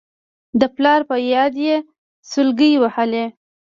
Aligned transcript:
د 0.59 0.61
پلار 0.75 1.01
په 1.09 1.15
ياد 1.31 1.53
يې 1.65 1.75
سلګۍ 2.31 2.73
ووهلې. 2.77 3.25